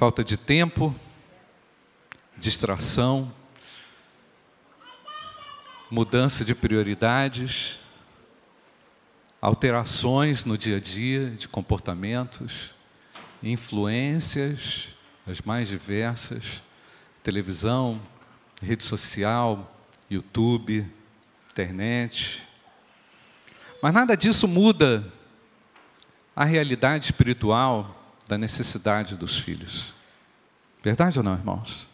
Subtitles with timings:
[0.00, 0.96] falta de tempo,
[2.38, 3.30] distração,
[5.90, 7.78] mudança de prioridades,
[9.42, 12.74] alterações no dia a dia de comportamentos,
[13.42, 14.88] influências
[15.26, 16.62] as mais diversas,
[17.22, 18.00] televisão,
[18.62, 19.70] rede social,
[20.08, 20.90] YouTube,
[21.50, 22.42] internet.
[23.82, 25.12] Mas nada disso muda
[26.34, 27.99] a realidade espiritual
[28.30, 29.92] da necessidade dos filhos.
[30.84, 31.88] Verdade ou não, irmãos?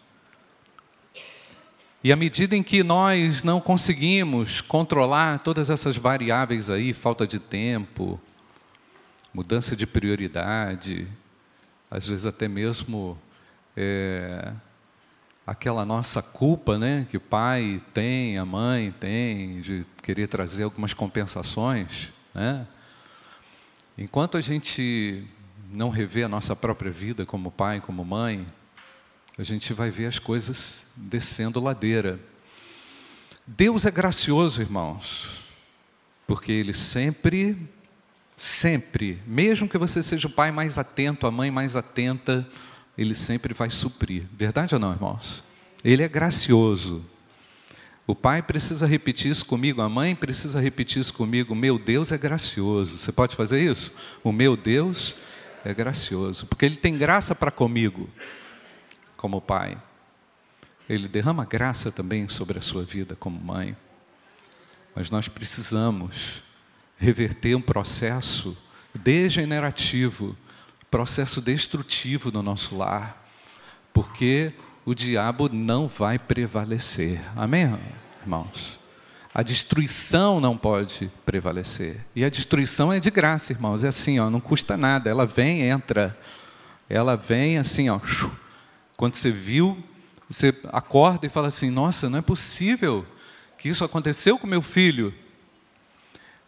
[2.05, 7.39] E à medida em que nós não conseguimos controlar todas essas variáveis aí, falta de
[7.39, 8.21] tempo,
[9.33, 11.09] mudança de prioridade,
[11.91, 13.19] às vezes até mesmo
[13.75, 14.53] é,
[15.47, 20.93] aquela nossa culpa, né, que o pai tem, a mãe tem, de querer trazer algumas
[20.93, 22.67] compensações, né?
[23.99, 25.25] Enquanto a gente
[25.77, 28.47] não revê a nossa própria vida como pai, como mãe,
[29.37, 32.19] a gente vai ver as coisas descendo ladeira.
[33.47, 35.43] Deus é gracioso, irmãos,
[36.27, 37.59] porque Ele sempre,
[38.39, 42.49] sempre, mesmo que você seja o pai mais atento, a mãe mais atenta,
[42.97, 44.25] Ele sempre vai suprir.
[44.33, 45.45] Verdade ou não, irmãos?
[45.85, 47.05] Ele é gracioso.
[48.07, 51.55] O pai precisa repetir isso comigo, a mãe precisa repetir isso comigo.
[51.55, 52.99] Meu Deus é gracioso.
[52.99, 53.93] Você pode fazer isso?
[54.25, 55.27] O meu Deus é
[55.75, 58.09] gracioso, porque Ele tem graça para comigo
[59.17, 59.81] como pai.
[60.89, 63.77] Ele derrama graça também sobre a sua vida como mãe.
[64.95, 66.43] Mas nós precisamos
[66.97, 68.57] reverter um processo
[68.95, 70.37] degenerativo,
[70.91, 73.29] processo destrutivo no nosso lar,
[73.93, 74.53] porque
[74.85, 77.21] o diabo não vai prevalecer.
[77.37, 77.79] Amém,
[78.23, 78.79] irmãos?
[79.37, 81.99] A destruição não pode prevalecer.
[82.15, 83.85] E a destruição é de graça, irmãos.
[83.85, 85.11] É assim, ó, não custa nada.
[85.11, 86.19] Ela vem, entra.
[86.89, 88.01] Ela vem assim, ó,
[88.97, 89.85] quando você viu,
[90.27, 93.05] você acorda e fala assim: Nossa, não é possível
[93.59, 95.13] que isso aconteceu com meu filho.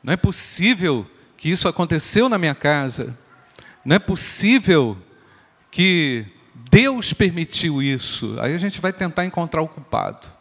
[0.03, 1.07] Não é possível
[1.37, 3.15] que isso aconteceu na minha casa.
[3.85, 4.97] Não é possível
[5.71, 6.25] que
[6.71, 8.41] Deus permitiu isso.
[8.41, 10.38] Aí a gente vai tentar encontrar o culpado.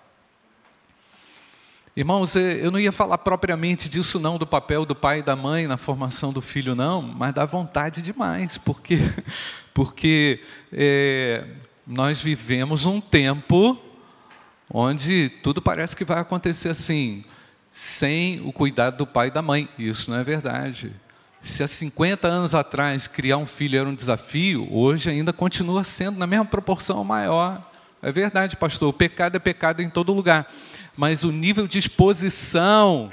[1.97, 5.35] Irmãos, é, eu não ia falar propriamente disso não, do papel do pai e da
[5.35, 9.00] mãe na formação do filho não, mas dá vontade demais, porque,
[9.74, 10.40] porque
[10.72, 11.44] é,
[11.88, 13.81] nós vivemos um tempo
[14.72, 17.24] onde tudo parece que vai acontecer assim,
[17.72, 19.68] sem o cuidado do pai e da mãe.
[19.75, 20.94] Isso não é verdade.
[21.41, 26.19] Se há 50 anos atrás criar um filho era um desafio, hoje ainda continua sendo
[26.19, 27.66] na mesma proporção maior.
[28.02, 30.47] É verdade, pastor, o pecado é pecado em todo lugar.
[30.96, 33.12] Mas o nível de exposição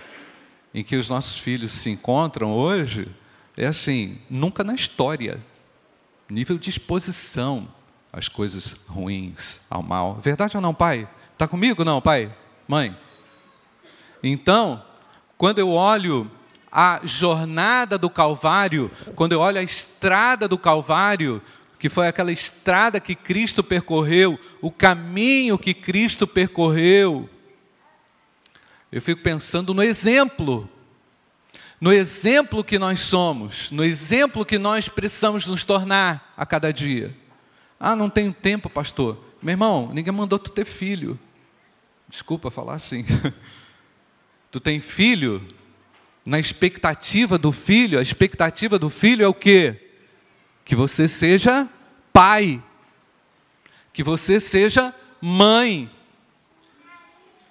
[0.72, 3.08] em que os nossos filhos se encontram hoje
[3.56, 5.40] é assim, nunca na história.
[6.28, 7.68] Nível de exposição
[8.12, 10.14] as coisas ruins, ao mal.
[10.22, 11.08] Verdade ou não, pai?
[11.32, 12.32] Está comigo não, pai?
[12.66, 12.96] Mãe?
[14.22, 14.82] Então,
[15.36, 16.30] quando eu olho
[16.70, 21.42] a jornada do Calvário, quando eu olho a estrada do Calvário,
[21.78, 27.28] que foi aquela estrada que Cristo percorreu, o caminho que Cristo percorreu,
[28.90, 30.68] eu fico pensando no exemplo,
[31.80, 37.14] no exemplo que nós somos, no exemplo que nós precisamos nos tornar a cada dia.
[37.78, 39.22] Ah, não tenho tempo, pastor.
[39.42, 41.18] Meu irmão, ninguém mandou tu ter filho.
[42.08, 43.04] Desculpa falar assim.
[44.50, 45.46] tu tem filho,
[46.24, 49.83] na expectativa do filho, a expectativa do filho é o quê?
[50.64, 51.68] Que você seja
[52.12, 52.62] pai,
[53.92, 55.90] que você seja mãe.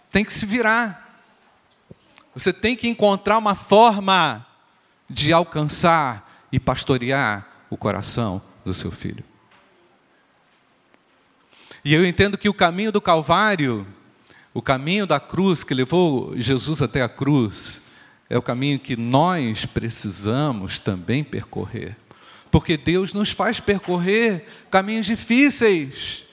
[0.10, 1.22] Tem que se virar.
[2.34, 4.46] Você tem que encontrar uma forma
[5.10, 9.24] de alcançar e pastorear o coração do seu filho.
[11.86, 13.86] E eu entendo que o caminho do Calvário,
[14.54, 17.82] o caminho da cruz que levou Jesus até a cruz,
[18.30, 21.98] é o caminho que nós precisamos também percorrer.
[22.54, 26.24] Porque Deus nos faz percorrer caminhos difíceis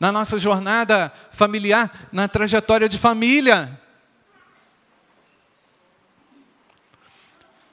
[0.00, 3.78] na nossa jornada familiar, na trajetória de família.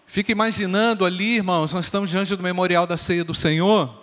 [0.06, 3.98] Fica imaginando ali, irmãos, nós estamos diante do memorial da ceia do Senhor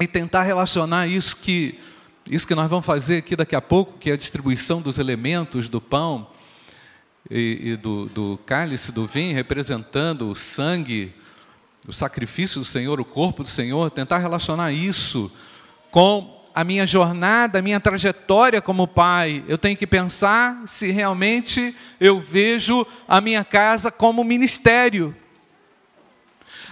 [0.00, 1.78] e tentar relacionar isso que
[2.30, 5.68] isso que nós vamos fazer aqui daqui a pouco, que é a distribuição dos elementos
[5.68, 6.30] do pão
[7.30, 11.14] e, e do, do cálice, do vinho, representando o sangue,
[11.88, 15.32] o sacrifício do Senhor, o corpo do Senhor, tentar relacionar isso
[15.90, 19.42] com a minha jornada, a minha trajetória como pai.
[19.48, 25.16] Eu tenho que pensar se realmente eu vejo a minha casa como ministério.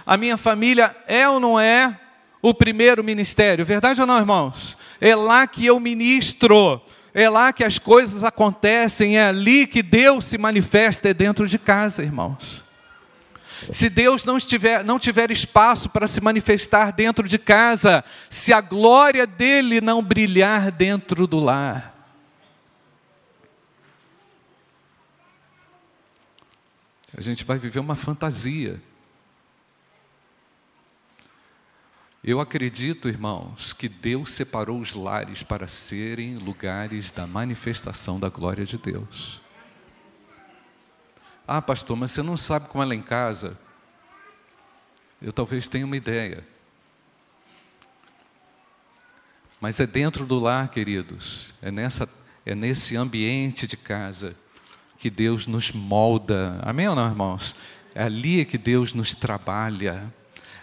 [0.05, 1.99] A minha família é ou não é
[2.39, 4.77] o primeiro ministério, verdade ou não, irmãos?
[5.01, 6.79] É lá que eu ministro,
[7.11, 11.57] é lá que as coisas acontecem, é ali que Deus se manifesta, é dentro de
[11.57, 12.66] casa, irmãos.
[13.71, 18.61] Se Deus não, estiver, não tiver espaço para se manifestar dentro de casa, se a
[18.61, 21.95] glória dele não brilhar dentro do lar,
[27.17, 28.81] a gente vai viver uma fantasia.
[32.23, 38.65] Eu acredito, irmãos, que Deus separou os lares para serem lugares da manifestação da glória
[38.65, 39.41] de Deus.
[41.47, 43.57] Ah, pastor, mas você não sabe como ela é em casa?
[45.21, 46.45] Eu talvez tenha uma ideia.
[49.61, 52.07] Mas é dentro do lar, queridos, é, nessa,
[52.45, 54.35] é nesse ambiente de casa
[54.99, 56.59] que Deus nos molda.
[56.61, 57.55] Amém ou não, irmãos?
[57.95, 60.13] É ali que Deus nos trabalha.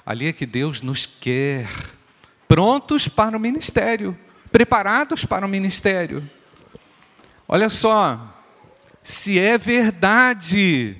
[0.05, 1.67] Ali é que Deus nos quer
[2.47, 4.17] prontos para o ministério,
[4.53, 6.29] preparados para o ministério.
[7.49, 8.34] Olha só,
[9.05, 10.97] se é verdade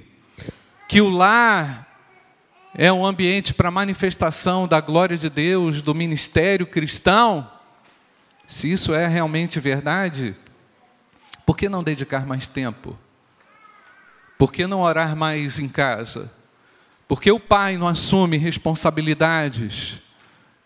[0.87, 1.89] que o lar
[2.75, 7.51] é um ambiente para manifestação da glória de Deus, do ministério cristão,
[8.47, 10.37] se isso é realmente verdade,
[11.47, 12.99] por que não dedicar mais tempo?
[14.37, 16.31] Por que não orar mais em casa?
[17.09, 19.99] Porque o pai não assume responsabilidades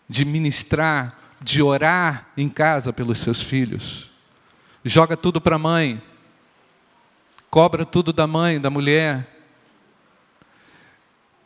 [0.09, 4.09] de ministrar, de orar em casa pelos seus filhos.
[4.83, 6.01] Joga tudo para a mãe,
[7.49, 9.27] cobra tudo da mãe, da mulher.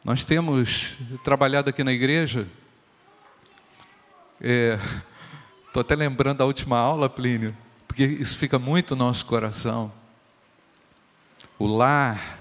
[0.03, 2.47] Nós temos trabalhado aqui na igreja,
[4.37, 7.55] estou é, até lembrando da última aula, Plínio,
[7.87, 9.93] porque isso fica muito no nosso coração.
[11.57, 12.39] O lar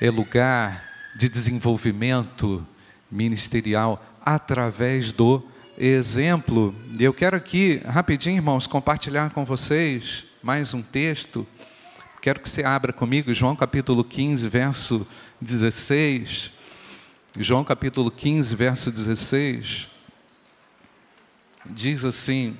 [0.00, 2.66] é lugar de desenvolvimento
[3.10, 5.42] ministerial através do
[5.76, 6.74] exemplo.
[6.98, 11.46] Eu quero aqui, rapidinho, irmãos, compartilhar com vocês mais um texto.
[12.20, 15.06] Quero que você abra comigo João capítulo 15, verso
[15.40, 16.50] 16.
[17.38, 19.86] João capítulo 15, verso 16.
[21.64, 22.56] Diz assim: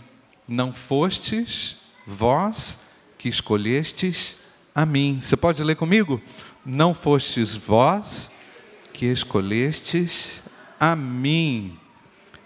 [0.47, 1.77] Não fostes
[2.07, 2.79] vós
[3.19, 4.37] que escolhestes
[4.73, 5.19] a mim.
[5.21, 6.23] Você pode ler comigo?
[6.65, 8.31] Não fostes vós
[8.93, 10.41] que escolhestes
[10.79, 11.77] a mim.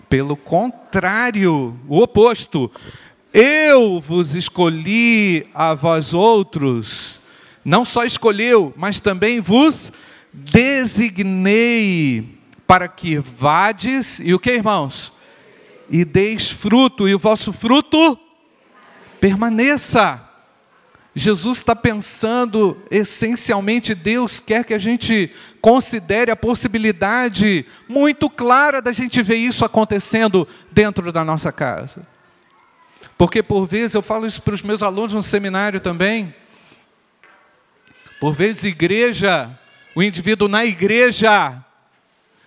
[0.09, 2.71] Pelo contrário, o oposto.
[3.33, 7.19] Eu vos escolhi a vós outros.
[7.65, 9.91] Não só escolheu, mas também vos
[10.33, 15.13] designei para que vades e o que, irmãos?
[15.89, 18.19] E deis fruto, e o vosso fruto
[19.21, 20.29] permaneça.
[21.15, 25.31] Jesus está pensando, essencialmente, Deus quer que a gente
[25.61, 32.12] considere a possibilidade muito clara da gente ver isso acontecendo dentro da nossa casa.
[33.23, 36.35] Porque por vezes, eu falo isso para os meus alunos no seminário também,
[38.19, 39.57] por vezes, igreja,
[39.95, 41.65] o indivíduo na igreja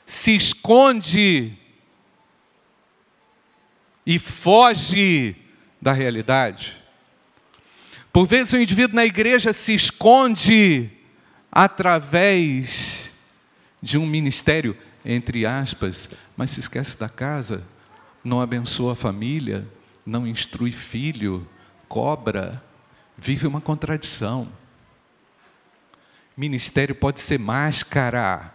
[0.06, 1.54] se esconde
[4.06, 5.38] e foge
[5.82, 6.76] da realidade.
[8.12, 10.90] Por vezes o indivíduo na igreja se esconde
[11.50, 13.14] através
[13.82, 14.76] de um ministério,
[15.06, 17.64] entre aspas, mas se esquece da casa,
[18.22, 19.66] não abençoa a família,
[20.06, 21.48] não instrui filho,
[21.88, 22.64] cobra,
[23.18, 24.48] vive uma contradição.
[26.38, 28.54] Ministério pode ser máscara.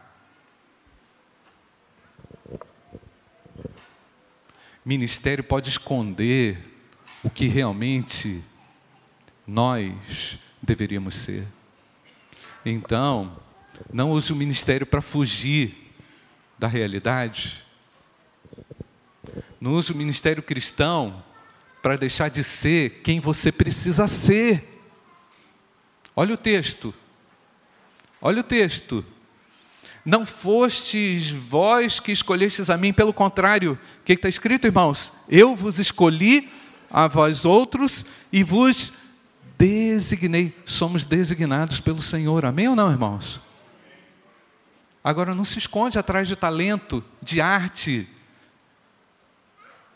[4.85, 6.83] Ministério pode esconder
[7.23, 8.43] o que realmente
[9.47, 11.47] nós deveríamos ser.
[12.65, 13.37] Então,
[13.93, 15.93] não use o ministério para fugir
[16.59, 17.65] da realidade.
[19.61, 21.23] Não use o ministério cristão
[21.83, 24.83] para deixar de ser quem você precisa ser.
[26.15, 26.95] Olha o texto.
[28.21, 29.05] Olha o texto.
[30.05, 35.13] Não fostes vós que escolhestes a mim, pelo contrário, o que está escrito, irmãos?
[35.29, 36.51] Eu vos escolhi
[36.91, 38.93] a vós outros e vos
[39.57, 42.45] designei, somos designados pelo Senhor.
[42.47, 43.41] Amém ou não, irmãos?
[45.05, 48.09] Agora não se esconde atrás de talento, de arte,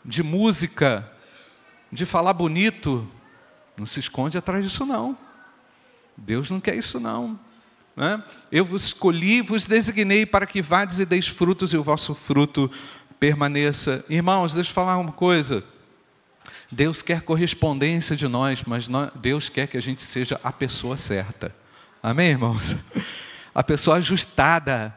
[0.03, 1.11] de música,
[1.95, 3.09] de falar bonito.
[3.77, 5.17] Não se esconde atrás disso, não.
[6.15, 7.39] Deus não quer isso, não.
[7.95, 8.23] Né?
[8.51, 12.69] Eu vos escolhi, vos designei para que vades e deis frutos e o vosso fruto
[13.19, 14.05] permaneça.
[14.09, 15.63] Irmãos, deixa eu falar uma coisa.
[16.71, 21.55] Deus quer correspondência de nós, mas Deus quer que a gente seja a pessoa certa.
[22.01, 22.75] Amém, irmãos?
[23.53, 24.95] A pessoa ajustada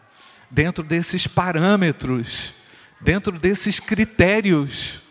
[0.51, 2.55] dentro desses parâmetros
[3.01, 5.03] dentro desses critérios.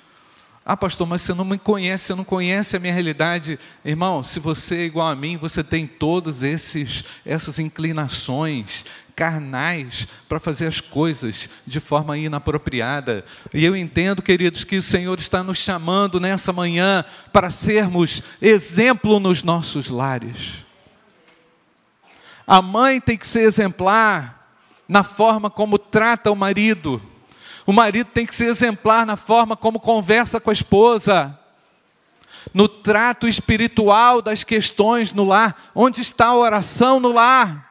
[0.69, 3.57] Ah, pastor, mas você não me conhece, você não conhece a minha realidade.
[3.85, 8.83] Irmão, se você é igual a mim, você tem todas essas inclinações
[9.15, 13.23] carnais para fazer as coisas de forma inapropriada.
[13.53, 19.21] E eu entendo, queridos, que o Senhor está nos chamando nessa manhã para sermos exemplo
[19.21, 20.65] nos nossos lares.
[22.45, 24.51] A mãe tem que ser exemplar
[24.85, 27.01] na forma como trata o marido.
[27.67, 31.37] O marido tem que ser exemplar na forma como conversa com a esposa,
[32.53, 35.69] no trato espiritual das questões no lar.
[35.75, 37.69] Onde está a oração no lar?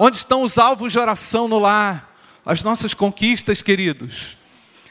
[0.00, 2.12] Onde estão os alvos de oração no lar?
[2.44, 4.36] As nossas conquistas, queridos,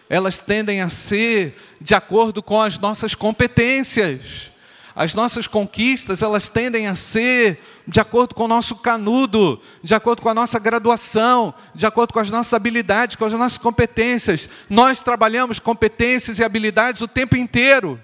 [0.09, 4.51] elas tendem a ser de acordo com as nossas competências.
[4.99, 10.23] As nossas conquistas, elas tendem a ser de acordo com o nosso canudo, de acordo
[10.23, 14.49] com a nossa graduação, de acordo com as nossas habilidades, com as nossas competências.
[14.67, 18.01] Nós trabalhamos competências e habilidades o tempo inteiro.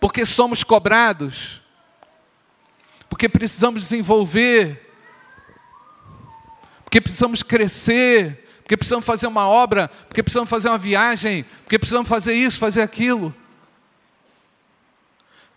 [0.00, 1.60] Porque somos cobrados.
[3.06, 4.90] Porque precisamos desenvolver.
[6.84, 8.48] Porque precisamos crescer.
[8.62, 9.88] Porque precisamos fazer uma obra.
[10.08, 11.44] Porque precisamos fazer uma viagem.
[11.64, 13.34] Porque precisamos fazer isso, fazer aquilo.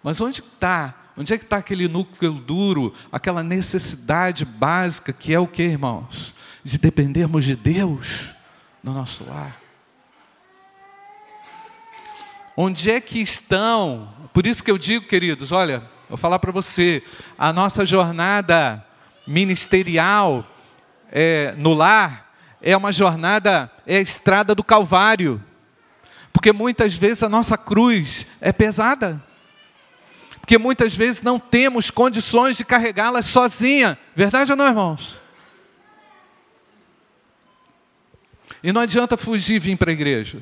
[0.03, 0.95] Mas onde está?
[1.17, 6.33] Onde é que está aquele núcleo duro, aquela necessidade básica que é o que, irmãos?
[6.63, 8.29] De dependermos de Deus
[8.83, 9.59] no nosso lar.
[12.55, 14.13] Onde é que estão?
[14.31, 17.03] Por isso que eu digo, queridos, olha, vou falar para você,
[17.37, 18.85] a nossa jornada
[19.25, 20.45] ministerial
[21.11, 25.43] é, no lar é uma jornada, é a estrada do Calvário.
[26.31, 29.23] Porque muitas vezes a nossa cruz é pesada
[30.47, 33.99] porque muitas vezes não temos condições de carregá-las sozinha.
[34.15, 35.19] Verdade ou não, irmãos?
[38.63, 40.41] E não adianta fugir e vir para a igreja.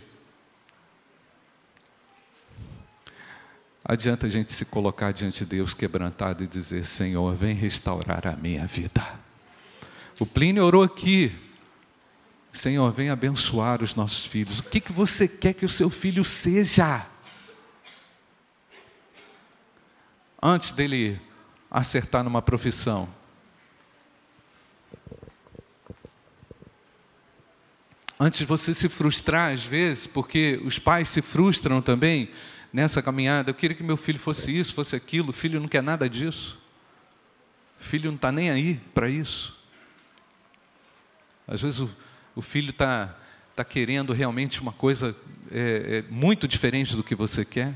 [3.83, 8.33] Adianta a gente se colocar diante de Deus quebrantado e dizer: Senhor, vem restaurar a
[8.33, 9.01] minha vida.
[10.19, 11.35] O Plínio orou aqui.
[12.53, 14.59] Senhor, vem abençoar os nossos filhos.
[14.59, 17.07] O que, que você quer que o seu filho seja?
[20.45, 21.19] Antes dele
[21.71, 23.09] acertar numa profissão.
[28.19, 32.29] Antes de você se frustrar, às vezes, porque os pais se frustram também
[32.71, 33.49] nessa caminhada.
[33.49, 35.31] Eu queria que meu filho fosse isso, fosse aquilo.
[35.31, 36.57] O filho não quer nada disso.
[37.79, 39.57] O filho não está nem aí para isso.
[41.47, 41.89] Às vezes o,
[42.35, 43.17] o filho está
[43.55, 45.15] tá querendo realmente uma coisa
[45.51, 47.73] é, é, muito diferente do que você quer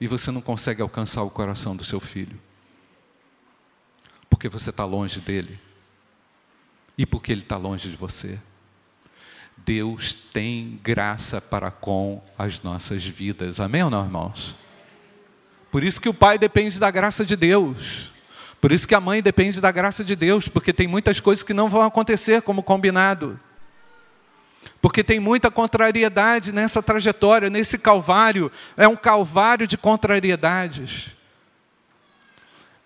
[0.00, 2.38] e você não consegue alcançar o coração do seu filho,
[4.28, 5.58] porque você está longe dele
[6.98, 8.38] e porque ele está longe de você.
[9.56, 14.54] Deus tem graça para com as nossas vidas, amém ou não, irmãos?
[15.70, 18.12] Por isso que o pai depende da graça de Deus.
[18.60, 21.54] Por isso que a mãe depende da graça de Deus, porque tem muitas coisas que
[21.54, 23.38] não vão acontecer como combinado
[24.86, 28.52] porque tem muita contrariedade nessa trajetória, nesse calvário.
[28.76, 31.08] É um calvário de contrariedades.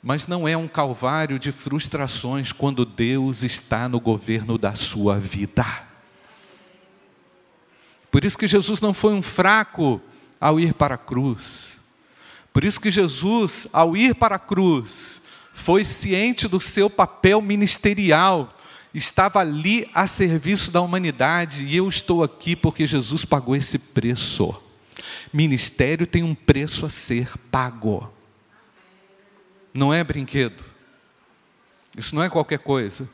[0.02, 5.66] Mas não é um calvário de frustrações quando Deus está no governo da sua vida.
[8.10, 10.00] Por isso que Jesus não foi um fraco
[10.40, 11.78] ao ir para a cruz.
[12.50, 15.20] Por isso que Jesus, ao ir para a cruz,
[15.52, 18.56] foi ciente do seu papel ministerial
[18.92, 24.54] estava ali a serviço da humanidade e eu estou aqui porque Jesus pagou esse preço.
[25.32, 28.12] Ministério tem um preço a ser pago.
[29.72, 30.64] Não é brinquedo.
[31.96, 33.08] Isso não é qualquer coisa.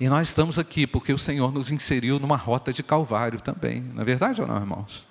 [0.00, 3.80] E nós estamos aqui porque o Senhor nos inseriu numa rota de calvário também.
[3.80, 5.06] Não é verdade ou não, irmãos?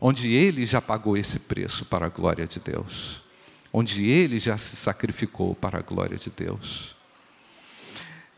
[0.00, 3.22] Onde Ele já pagou esse preço para a glória de Deus.
[3.72, 6.96] Onde Ele já se sacrificou para a glória de Deus.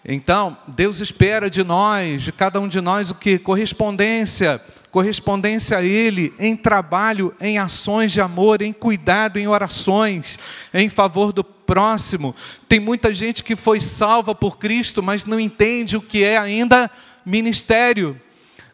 [0.05, 3.39] Então, Deus espera de nós, de cada um de nós, o que?
[3.39, 10.41] Correspondência, correspondência a Ele em trabalho, em ações de amor, em cuidado, em orações,
[10.75, 12.35] em favor do próximo.
[12.69, 16.91] Tem muita gente que foi salva por Cristo, mas não entende o que é ainda
[17.25, 18.21] ministério.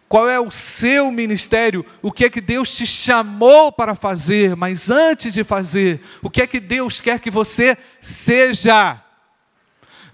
[0.09, 1.85] Qual é o seu ministério?
[2.01, 4.57] O que é que Deus te chamou para fazer?
[4.57, 9.03] Mas antes de fazer, o que é que Deus quer que você seja?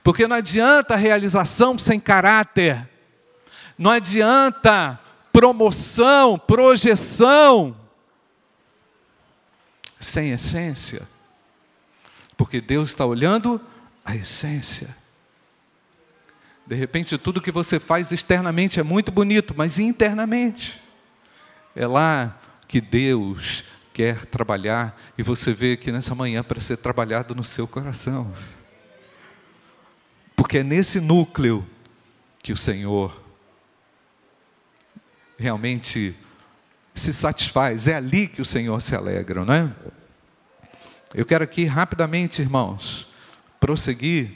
[0.04, 2.88] Porque não adianta realização sem caráter,
[3.76, 5.00] não adianta
[5.32, 7.76] promoção, projeção
[9.98, 11.08] sem essência.
[12.36, 13.60] Porque Deus está olhando
[14.04, 14.94] a essência.
[16.66, 20.84] De repente, tudo que você faz externamente é muito bonito, mas internamente
[21.74, 27.34] é lá que Deus quer trabalhar e você vê que nessa manhã para ser trabalhado
[27.34, 28.32] no seu coração.
[30.36, 31.66] Porque é nesse núcleo
[32.42, 33.22] que o Senhor
[35.38, 36.14] realmente
[36.94, 39.72] se satisfaz, é ali que o Senhor se alegra, não é?
[41.14, 43.08] Eu quero aqui rapidamente, irmãos,
[43.58, 44.32] prosseguir.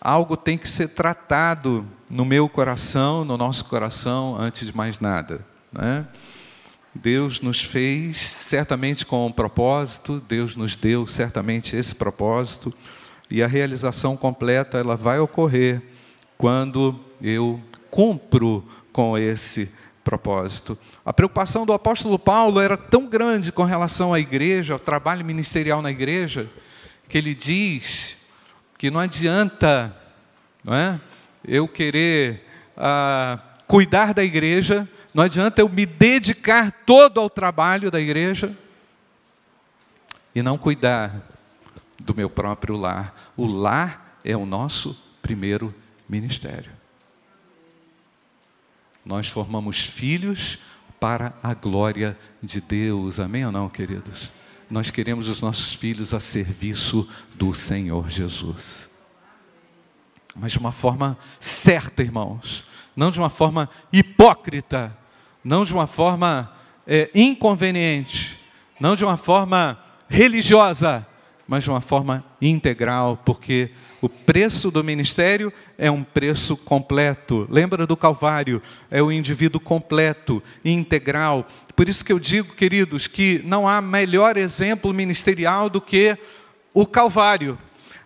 [0.00, 5.44] Algo tem que ser tratado no meu coração, no nosso coração, antes de mais nada.
[5.72, 6.06] Né?
[6.94, 12.72] Deus nos fez certamente com um propósito, Deus nos deu certamente esse propósito,
[13.34, 15.82] e a realização completa ela vai ocorrer
[16.38, 17.60] quando eu
[17.90, 19.74] cumpro com esse
[20.04, 20.78] propósito.
[21.04, 25.82] A preocupação do apóstolo Paulo era tão grande com relação à igreja, ao trabalho ministerial
[25.82, 26.48] na igreja,
[27.08, 28.18] que ele diz
[28.78, 29.92] que não adianta
[30.62, 31.00] não é,
[31.44, 38.00] eu querer ah, cuidar da igreja, não adianta eu me dedicar todo ao trabalho da
[38.00, 38.56] igreja
[40.32, 41.34] e não cuidar
[42.04, 43.23] do meu próprio lar.
[43.36, 45.74] O lar é o nosso primeiro
[46.08, 46.72] ministério.
[49.04, 50.58] Nós formamos filhos
[50.98, 53.20] para a glória de Deus.
[53.20, 54.32] Amém ou não, queridos?
[54.70, 58.88] Nós queremos os nossos filhos a serviço do Senhor Jesus.
[60.34, 62.64] Mas de uma forma certa, irmãos.
[62.96, 64.96] Não de uma forma hipócrita.
[65.44, 66.50] Não de uma forma
[66.86, 68.40] é, inconveniente.
[68.80, 71.06] Não de uma forma religiosa
[71.46, 73.70] mas de uma forma integral, porque
[74.00, 77.46] o preço do ministério é um preço completo.
[77.50, 78.62] Lembra do Calvário?
[78.90, 81.46] É o indivíduo completo, integral.
[81.76, 86.16] Por isso que eu digo, queridos, que não há melhor exemplo ministerial do que
[86.72, 87.58] o Calvário.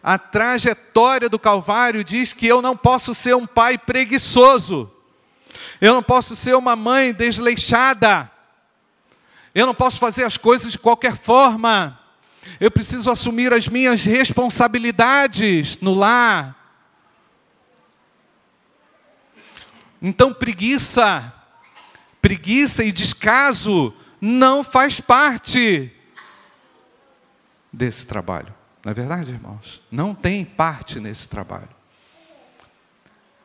[0.02, 4.90] A trajetória do Calvário diz que eu não posso ser um pai preguiçoso,
[5.80, 8.30] eu não posso ser uma mãe desleixada,
[9.54, 11.98] eu não posso fazer as coisas de qualquer forma
[12.60, 16.56] eu preciso assumir as minhas responsabilidades no lar.
[20.00, 21.32] Então, preguiça,
[22.20, 25.92] preguiça e descaso não faz parte
[27.72, 28.54] desse trabalho.
[28.84, 29.82] Não é verdade, irmãos?
[29.90, 31.68] Não tem parte nesse trabalho.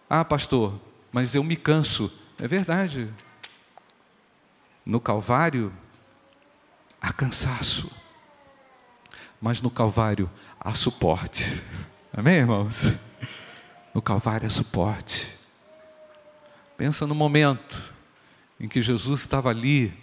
[0.10, 0.80] Ah, pastor,
[1.12, 2.12] mas eu me canso.
[2.38, 3.12] É verdade.
[4.86, 5.74] No Calvário,
[7.02, 8.03] há cansaço
[9.44, 11.62] mas no Calvário há suporte.
[12.14, 12.94] Amém, irmãos?
[13.94, 15.28] No Calvário há suporte.
[16.78, 17.94] Pensa no momento
[18.58, 19.94] em que Jesus estava ali,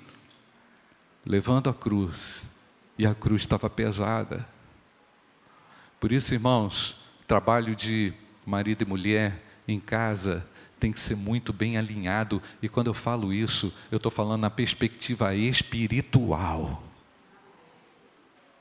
[1.25, 2.51] levando a cruz,
[2.99, 4.47] e a cruz estava pesada.
[5.99, 8.13] Por isso, irmãos, trabalho de
[8.45, 10.47] marido e mulher em casa
[10.79, 14.51] tem que ser muito bem alinhado, e quando eu falo isso, eu estou falando na
[14.51, 16.90] perspectiva espiritual.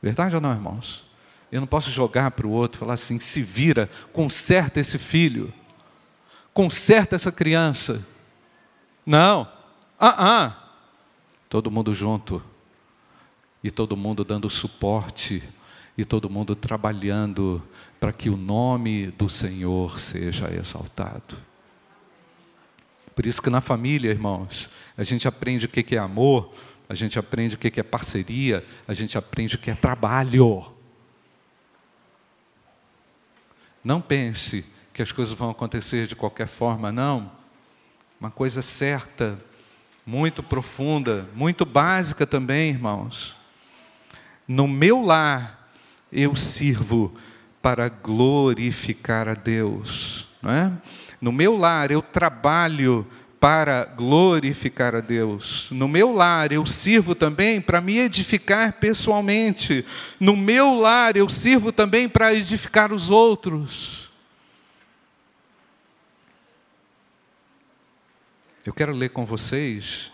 [0.02, 1.04] Verdade ou não, irmãos?
[1.52, 5.54] Eu não posso jogar para o outro, falar assim: se vira, conserta esse filho,
[6.54, 8.06] conserta essa criança.
[9.06, 9.48] Não,
[10.00, 10.56] ah, ah.
[11.50, 12.42] Todo mundo junto,
[13.64, 15.44] e todo mundo dando suporte,
[15.98, 17.62] e todo mundo trabalhando
[18.00, 21.36] para que o nome do Senhor seja exaltado.
[23.14, 26.54] Por isso que na família, irmãos, a gente aprende o que é amor,
[26.90, 30.66] a gente aprende o que é parceria, a gente aprende o que é trabalho.
[33.84, 37.32] Não pense que as coisas vão acontecer de qualquer forma, não.
[38.20, 39.40] Uma coisa certa,
[40.04, 43.36] muito profunda, muito básica também, irmãos.
[44.48, 45.72] No meu lar,
[46.12, 47.14] eu sirvo
[47.62, 50.28] para glorificar a Deus.
[50.42, 50.72] Não é?
[51.22, 53.06] No meu lar, eu trabalho
[53.40, 55.70] para glorificar a Deus.
[55.72, 59.86] No meu lar eu sirvo também para me edificar pessoalmente.
[60.20, 64.10] No meu lar eu sirvo também para edificar os outros.
[68.66, 70.12] Eu quero ler com vocês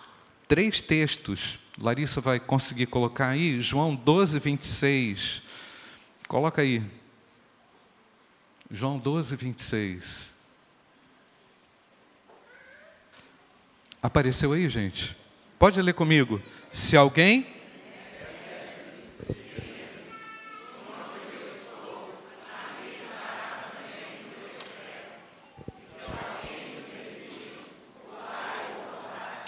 [0.48, 1.60] três textos.
[1.82, 5.42] Larissa vai conseguir colocar aí, João 12, 26.
[6.28, 6.82] Coloca aí.
[8.70, 10.35] João 12, 26.
[14.06, 15.18] Apareceu aí, gente?
[15.58, 16.40] Pode ler comigo.
[16.72, 17.48] Se alguém.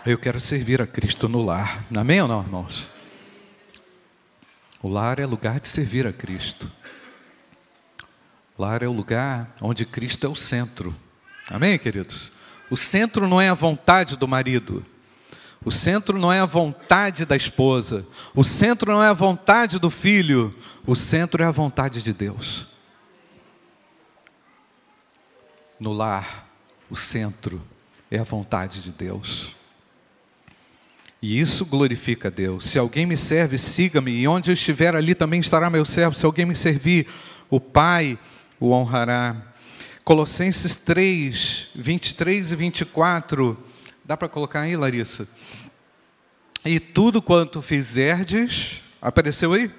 [0.04, 1.86] Eu quero servir a Cristo no lar.
[1.96, 2.90] Amém ou não, irmãos?
[4.82, 6.72] O lar é lugar de servir a Cristo.
[8.58, 10.98] O lar é o lugar onde Cristo é o centro.
[11.48, 12.36] Amém, queridos?
[12.70, 14.86] O centro não é a vontade do marido.
[15.64, 18.06] O centro não é a vontade da esposa.
[18.34, 20.54] O centro não é a vontade do filho.
[20.86, 22.68] O centro é a vontade de Deus.
[25.80, 26.48] No lar,
[26.90, 27.62] o centro
[28.10, 29.56] é a vontade de Deus.
[31.22, 32.68] E isso glorifica a Deus.
[32.68, 36.16] Se alguém me serve, siga-me, e onde eu estiver, ali também estará meu servo.
[36.16, 37.08] Se alguém me servir,
[37.50, 38.18] o Pai
[38.60, 39.36] o honrará.
[40.08, 43.58] Colossenses 3, 23 e 24.
[44.06, 45.28] Dá para colocar aí, Larissa?
[46.64, 49.70] E tudo quanto fizerdes, apareceu aí?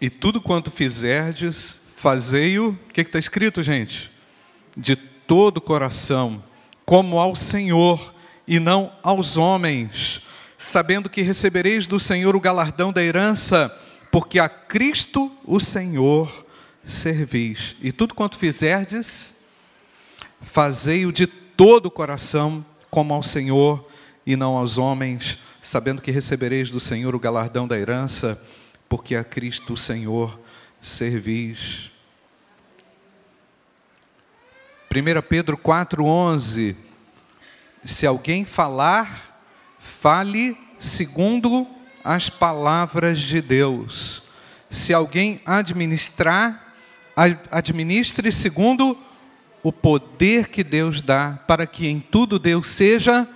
[0.00, 4.08] E tudo quanto fizerdes, fazei-o, o que está escrito, gente?
[4.76, 6.44] De todo o coração,
[6.84, 8.14] como ao Senhor
[8.46, 10.20] e não aos homens,
[10.56, 13.68] sabendo que recebereis do Senhor o galardão da herança,
[14.12, 16.45] porque a Cristo o Senhor
[16.86, 17.74] servis.
[17.82, 19.34] E tudo quanto fizerdes,
[20.40, 23.86] fazei-o de todo o coração, como ao Senhor
[24.24, 28.40] e não aos homens, sabendo que recebereis do Senhor o galardão da herança,
[28.88, 30.38] porque a Cristo o Senhor
[30.80, 31.90] servis.
[34.90, 36.76] 1 Pedro 4,11:
[37.84, 39.42] Se alguém falar,
[39.78, 41.66] fale segundo
[42.04, 44.22] as palavras de Deus.
[44.70, 46.65] Se alguém administrar,
[47.16, 48.98] administre segundo
[49.62, 53.26] o poder que Deus dá, para que em tudo Deus seja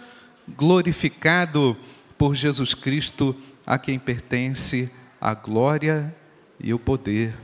[0.47, 1.77] glorificado
[2.17, 3.35] por Jesus Cristo,
[3.67, 4.91] a quem pertence
[5.21, 6.15] a glória
[6.59, 7.35] e o poder.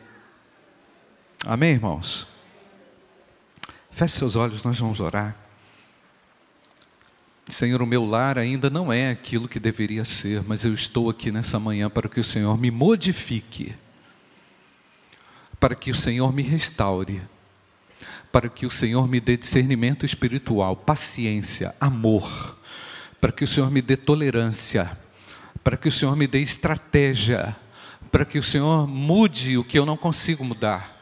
[1.44, 2.26] Amém, irmãos?
[3.90, 5.36] Feche seus olhos, nós vamos orar.
[7.48, 11.30] Senhor, o meu lar ainda não é aquilo que deveria ser, mas eu estou aqui
[11.30, 13.74] nessa manhã para que o Senhor me modifique,
[15.66, 17.20] para que o Senhor me restaure,
[18.30, 22.56] para que o Senhor me dê discernimento espiritual, paciência, amor,
[23.20, 24.96] para que o Senhor me dê tolerância,
[25.64, 27.56] para que o Senhor me dê estratégia,
[28.12, 30.96] para que o Senhor mude o que eu não consigo mudar,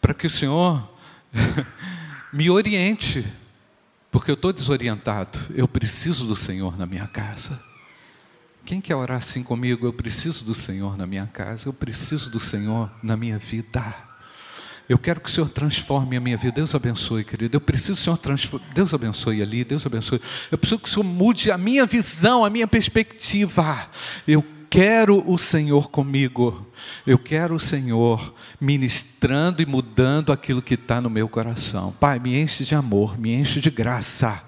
[0.00, 0.88] para que o Senhor
[2.32, 3.26] me oriente,
[4.12, 5.40] porque eu estou desorientado.
[5.56, 7.67] Eu preciso do Senhor na minha casa.
[8.68, 9.86] Quem quer orar assim comigo?
[9.86, 13.82] Eu preciso do Senhor na minha casa, eu preciso do Senhor na minha vida.
[14.86, 16.56] Eu quero que o Senhor transforme a minha vida.
[16.56, 17.56] Deus abençoe, querido.
[17.56, 18.66] Eu preciso que o Senhor transforme.
[18.74, 20.20] Deus abençoe ali, Deus abençoe.
[20.52, 23.88] Eu preciso que o Senhor mude a minha visão, a minha perspectiva.
[24.26, 26.66] Eu quero o Senhor comigo.
[27.06, 31.94] Eu quero o Senhor ministrando e mudando aquilo que está no meu coração.
[31.98, 34.42] Pai, me enche de amor, me enche de graça.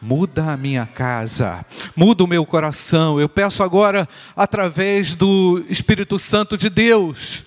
[0.00, 3.18] Muda a minha casa, muda o meu coração.
[3.18, 7.44] Eu peço agora, através do Espírito Santo de Deus,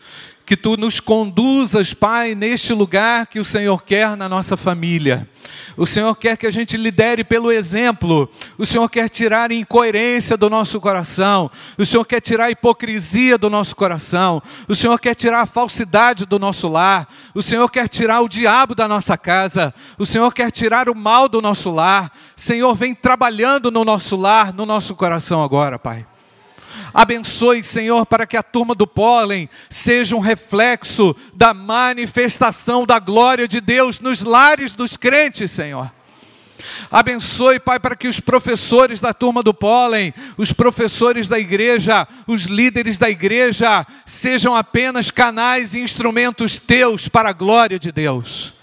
[0.49, 5.29] que tu nos conduzas, Pai, neste lugar que o Senhor quer na nossa família.
[5.77, 8.27] O Senhor quer que a gente lidere pelo exemplo.
[8.57, 11.51] O Senhor quer tirar incoerência do nosso coração.
[11.77, 14.41] O Senhor quer tirar a hipocrisia do nosso coração.
[14.67, 17.07] O Senhor quer tirar a falsidade do nosso lar.
[17.35, 19.71] O Senhor quer tirar o diabo da nossa casa.
[19.99, 22.11] O Senhor quer tirar o mal do nosso lar.
[22.35, 26.08] Senhor, vem trabalhando no nosso lar, no nosso coração agora, Pai.
[26.93, 33.47] Abençoe, Senhor, para que a turma do pólen seja um reflexo da manifestação da glória
[33.47, 35.91] de Deus nos lares dos crentes, Senhor.
[36.91, 42.43] Abençoe, Pai, para que os professores da turma do pólen, os professores da igreja, os
[42.43, 48.53] líderes da igreja, sejam apenas canais e instrumentos teus para a glória de Deus.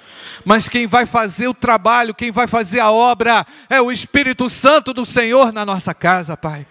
[0.45, 4.92] Mas quem vai fazer o trabalho, quem vai fazer a obra, é o Espírito Santo
[4.92, 6.66] do Senhor na nossa casa, Pai.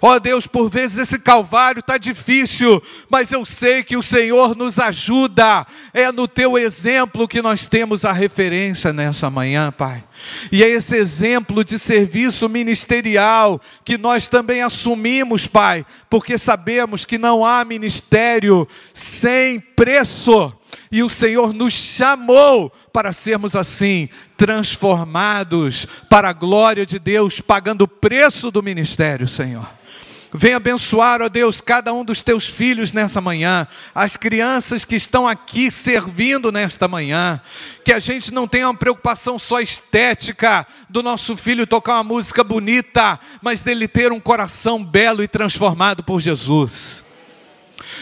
[0.00, 4.56] Ó oh Deus, por vezes esse calvário está difícil, mas eu sei que o Senhor
[4.56, 5.66] nos ajuda.
[5.92, 10.04] É no teu exemplo que nós temos a referência nessa manhã, Pai.
[10.50, 17.18] E é esse exemplo de serviço ministerial que nós também assumimos, Pai, porque sabemos que
[17.18, 20.52] não há ministério sem preço.
[20.90, 27.82] E o Senhor nos chamou para sermos assim, transformados para a glória de Deus, pagando
[27.82, 29.68] o preço do ministério, Senhor.
[30.32, 35.26] Vem abençoar, ó Deus, cada um dos teus filhos nessa manhã, as crianças que estão
[35.26, 37.40] aqui servindo nesta manhã.
[37.84, 42.44] Que a gente não tenha uma preocupação só estética do nosso filho tocar uma música
[42.44, 47.07] bonita, mas dele ter um coração belo e transformado por Jesus.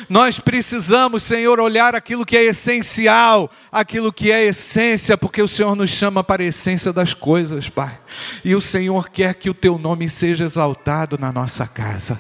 [0.08, 5.74] Nós precisamos, Senhor, olhar aquilo que é essencial, aquilo que é essência, porque o Senhor
[5.74, 7.98] nos chama para a essência das coisas, Pai.
[8.44, 12.18] E o Senhor quer que o teu nome seja exaltado na nossa casa.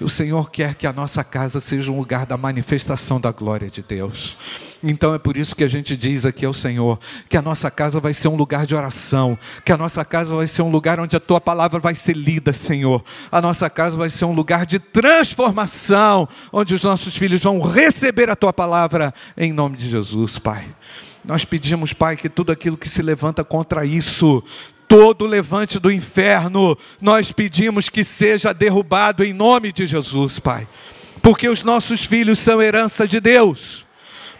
[0.00, 3.68] E o Senhor quer que a nossa casa seja um lugar da manifestação da glória
[3.68, 4.36] de Deus.
[4.82, 7.98] Então é por isso que a gente diz aqui ao Senhor que a nossa casa
[7.98, 11.16] vai ser um lugar de oração, que a nossa casa vai ser um lugar onde
[11.16, 13.02] a tua palavra vai ser lida, Senhor.
[13.32, 18.28] A nossa casa vai ser um lugar de transformação, onde os nossos filhos vão receber
[18.28, 20.66] a tua palavra em nome de Jesus, Pai.
[21.24, 24.44] Nós pedimos, Pai, que tudo aquilo que se levanta contra isso,
[24.86, 30.68] todo levante do inferno, nós pedimos que seja derrubado em nome de Jesus, Pai.
[31.22, 33.85] Porque os nossos filhos são herança de Deus.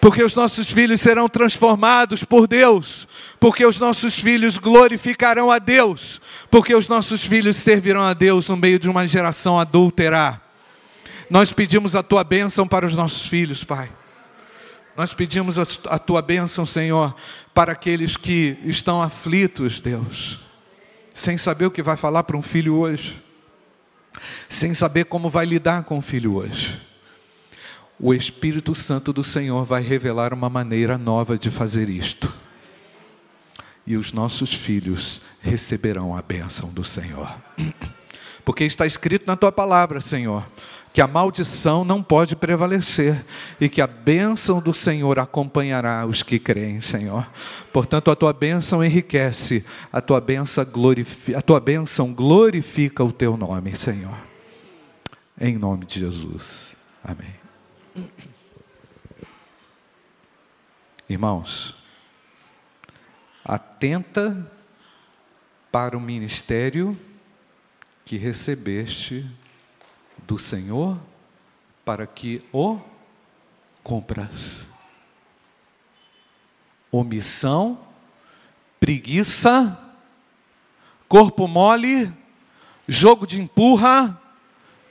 [0.01, 3.09] Porque os nossos filhos serão transformados por Deus.
[3.41, 6.21] Porque os nossos filhos glorificarão a Deus.
[6.51, 10.41] Porque os nossos filhos servirão a Deus no meio de uma geração adúltera.
[11.29, 13.91] Nós pedimos a tua bênção para os nossos filhos, Pai.
[14.97, 17.15] Nós pedimos a tua bênção, Senhor,
[17.53, 20.41] para aqueles que estão aflitos, Deus,
[21.15, 23.23] sem saber o que vai falar para um filho hoje,
[24.49, 26.81] sem saber como vai lidar com o filho hoje.
[27.99, 32.35] O Espírito Santo do Senhor vai revelar uma maneira nova de fazer isto.
[33.87, 37.33] E os nossos filhos receberão a bênção do Senhor.
[38.45, 40.47] Porque está escrito na tua palavra, Senhor
[40.97, 43.23] que a maldição não pode prevalecer
[43.61, 47.31] e que a bênção do Senhor acompanhará os que creem, Senhor.
[47.71, 53.37] Portanto, a tua bênção enriquece, a tua bênção glorifica, a tua bênção glorifica o teu
[53.37, 54.17] nome, Senhor.
[55.39, 56.75] Em nome de Jesus.
[57.05, 57.46] Amém.
[61.09, 61.75] Irmãos,
[63.45, 64.51] atenta
[65.71, 66.99] para o ministério
[68.05, 69.29] que recebeste
[70.27, 70.99] do Senhor
[71.85, 72.81] para que o
[73.83, 74.69] compras.
[76.91, 77.87] Omissão,
[78.81, 79.79] preguiça,
[81.09, 82.13] corpo mole,
[82.89, 84.21] jogo de empurra,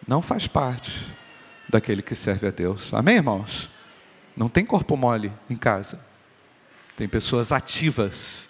[0.07, 1.14] não faz parte
[1.75, 2.93] daquele que serve a Deus.
[2.93, 3.69] Amém, irmãos?
[4.35, 5.99] Não tem corpo mole em casa.
[6.95, 8.47] Tem pessoas ativas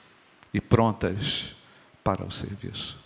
[0.54, 1.56] e prontas
[2.04, 3.00] para o serviço.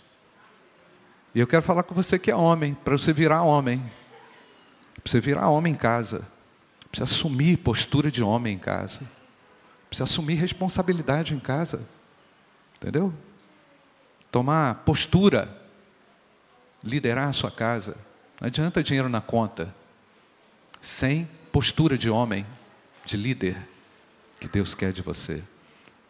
[1.34, 3.82] E eu quero falar com você que é homem, para você virar homem.
[4.94, 6.26] Para você virar homem em casa.
[6.90, 9.00] Precisa assumir postura de homem em casa.
[9.88, 11.80] Precisa assumir responsabilidade em casa.
[12.76, 13.12] Entendeu?
[14.30, 15.56] Tomar postura.
[16.84, 17.96] Liderar a sua casa.
[18.38, 19.79] Não adianta dinheiro na conta.
[20.80, 22.46] Sem postura de homem,
[23.04, 23.56] de líder,
[24.38, 25.42] que Deus quer de você.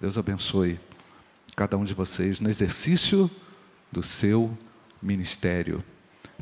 [0.00, 0.78] Deus abençoe
[1.56, 3.30] cada um de vocês no exercício
[3.90, 4.56] do seu
[5.02, 5.84] ministério.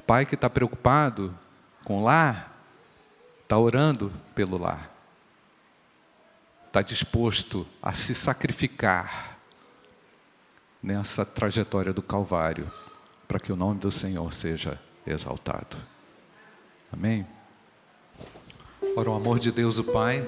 [0.06, 1.36] Pai que está preocupado
[1.84, 2.56] com o lar,
[3.42, 4.94] está orando pelo lar,
[6.66, 9.38] está disposto a se sacrificar
[10.82, 12.70] nessa trajetória do Calvário,
[13.26, 15.76] para que o nome do Senhor seja exaltado.
[16.92, 17.26] Amém?
[18.96, 20.26] Ora, o amor de Deus, o Pai,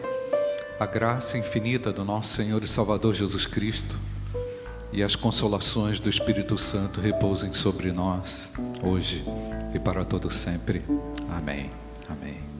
[0.78, 3.96] a graça infinita do nosso Senhor e Salvador Jesus Cristo
[4.92, 9.24] e as consolações do Espírito Santo repousem sobre nós, hoje
[9.74, 10.82] e para todo sempre.
[11.28, 11.70] Amém.
[12.08, 12.59] Amém.